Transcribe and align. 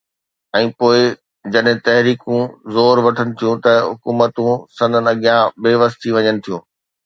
۽ 0.59 0.69
پوءِ 0.77 1.03
جڏهن 1.55 1.81
تحريڪون 1.89 2.41
زور 2.79 3.03
وٺن 3.09 3.37
ٿيون 3.37 3.63
ته 3.67 3.77
حڪومتون 3.93 4.61
سندن 4.81 5.05
اڳيان 5.15 5.41
بي 5.63 5.73
وس 5.85 5.93
ٿي 6.01 6.09
وڃن 6.19 6.35
ٿيون. 6.45 6.61